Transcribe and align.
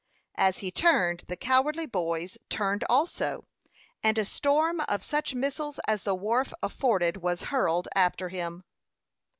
As 0.39 0.57
he 0.65 0.71
turned, 0.71 1.25
the 1.27 1.35
cowardly 1.37 1.85
boys 1.85 2.35
turned 2.49 2.83
also, 2.89 3.45
and 4.01 4.17
a 4.17 4.25
storm 4.25 4.79
of 4.89 5.03
such 5.03 5.35
missiles 5.35 5.79
as 5.85 6.05
the 6.05 6.15
wharf 6.15 6.51
afforded 6.63 7.17
was 7.17 7.43
hurled 7.53 7.87
after 7.95 8.29
him. 8.29 8.63